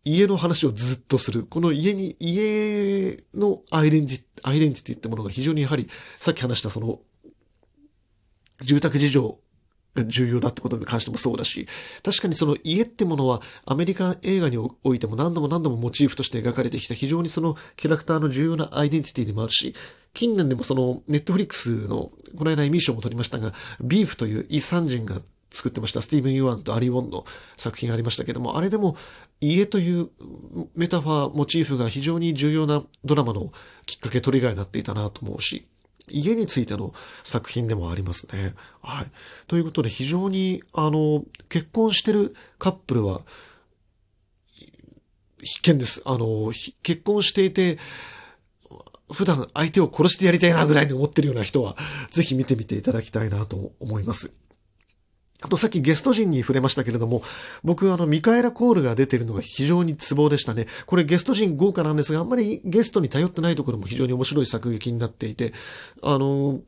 [0.05, 1.45] 家の話をずっとする。
[1.45, 7.01] この家に、家のアイデンティ、アイデンティティってものが非常にやはり、さっき話したその、
[8.61, 9.39] 住宅事情
[10.03, 11.67] が重要だってことに関してもそうだし、
[12.03, 19.75] 確かにその家ってものはアメリカ映画においても何度も何度もモチーフとして描かれてきた非常にそのキャラクターの重要なアイデンティティでもあるし、
[20.15, 25.21] 近年でもそのネットフリックスの、この間エミー賞も取りましたが、ビーフというイ・サンジンが
[25.51, 26.03] 作ってました。
[26.03, 27.25] スティーブン・ユアンとアリ・ウォンの
[27.57, 28.97] 作品がありましたけども、あれでも
[29.41, 30.09] 家という
[30.75, 33.53] メタファー、モチーフが非常に重要なドラマの
[33.85, 35.67] きっかけ、トリガーになっていたなと思うし、
[36.09, 36.95] 家についての
[37.25, 38.55] 作品でもありますね。
[38.83, 39.07] はい。
[39.47, 43.23] ということで非常に、あの、結婚してるカップルは、
[45.43, 46.03] 必見です。
[46.05, 46.53] あの、
[46.83, 47.79] 結婚していて、
[49.13, 51.77] 普段相手を殺してやりたいなぐらいに思ってるような人は、
[52.11, 54.33] ぜひ見てみていただきたいなと思います。
[55.47, 57.23] あとさっきゲスト陣に触れましたけれども、
[57.63, 60.67] 僕あのミカエラ・コールが出てるのが非常にツボでしたね。
[60.87, 65.53] これゲスト陣豪華なんですが、あんまりゲストに頼ってないところも非常に面白い作劇になっていて、
[66.03, 66.61] あの、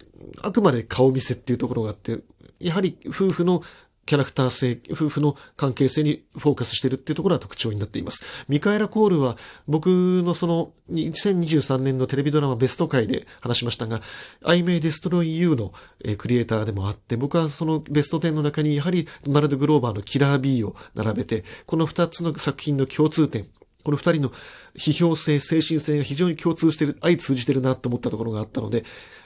[0.43, 2.21] あくまで顔見せっていうところがあって、
[2.61, 3.63] やはり夫婦の
[4.09, 8.25] キャラクター性、夫婦の関係性にフォーカスしてるっていうところは特徴になっています。
[8.49, 9.37] ミカエラ・コールは
[9.67, 14.01] 僕のその2023年のテレビドラマベスト回で話しましたが、
[14.43, 15.75] I May Destroy You の
[16.17, 23.47] クリエイターでもあって、僕はそのベスト10の中にやはりマルド・グローバーのキラー B を並べて、この二つの作品の共通点、
[23.85, 24.33] この二人の
[24.75, 28.85] 批評性、精神性が非常に共通してる、相通じてるなと思ったところがあったので、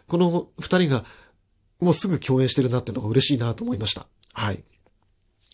[0.08, 1.04] この二人が
[1.78, 4.08] もうすぐ共演してるなっていうのが嬉しいなと思いました。
[4.32, 4.64] はい。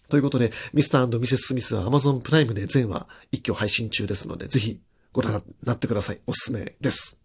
[0.09, 4.81] ということで、ミスターミセス・スミスは Amazon プライムで全話一挙配信中ですので、ぜひ
[5.13, 6.19] ご覧になってください。
[6.27, 7.18] おすすめです。